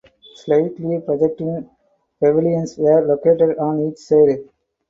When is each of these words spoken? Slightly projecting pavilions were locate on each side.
Slightly 0.33 0.99
projecting 0.99 1.69
pavilions 2.19 2.75
were 2.75 3.05
locate 3.05 3.39
on 3.59 3.81
each 3.81 3.99
side. 3.99 4.49